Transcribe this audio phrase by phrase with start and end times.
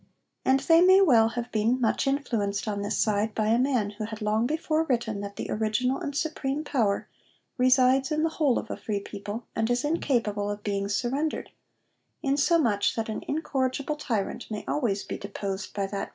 [0.43, 4.05] And they may well have been much influenced on this side by a man who
[4.05, 7.07] had long before written that 'the original and supreme power
[7.55, 11.51] resides in the whole of a free people, and is incapable of being surrendered,'
[12.23, 15.85] insomuch that an incorrigible tyrant may always be 'deposed by that people as by a
[15.85, 16.09] superior authority.'